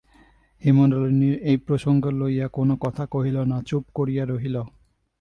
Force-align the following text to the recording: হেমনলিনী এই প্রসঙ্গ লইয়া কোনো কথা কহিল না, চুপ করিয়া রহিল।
হেমনলিনী 0.61 1.29
এই 1.43 1.57
প্রসঙ্গ 1.57 2.03
লইয়া 2.19 2.47
কোনো 2.47 2.73
কথা 2.81 3.03
কহিল 3.05 3.37
না, 3.43 3.57
চুপ 3.67 3.83
করিয়া 3.93 4.23
রহিল। 4.25 4.55